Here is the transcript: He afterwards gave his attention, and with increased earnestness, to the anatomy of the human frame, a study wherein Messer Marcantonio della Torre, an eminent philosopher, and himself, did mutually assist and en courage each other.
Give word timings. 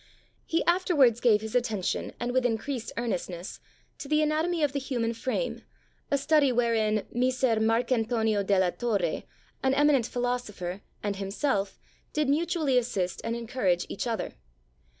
He 0.47 0.65
afterwards 0.65 1.19
gave 1.19 1.41
his 1.41 1.53
attention, 1.53 2.13
and 2.19 2.31
with 2.31 2.43
increased 2.43 2.91
earnestness, 2.97 3.59
to 3.99 4.07
the 4.07 4.23
anatomy 4.23 4.63
of 4.63 4.73
the 4.73 4.79
human 4.79 5.13
frame, 5.13 5.61
a 6.09 6.17
study 6.17 6.51
wherein 6.51 7.05
Messer 7.13 7.57
Marcantonio 7.57 8.43
della 8.43 8.71
Torre, 8.71 9.25
an 9.61 9.75
eminent 9.75 10.07
philosopher, 10.07 10.81
and 11.03 11.17
himself, 11.17 11.79
did 12.13 12.29
mutually 12.29 12.79
assist 12.79 13.21
and 13.23 13.35
en 13.35 13.45
courage 13.45 13.85
each 13.89 14.07
other. 14.07 14.33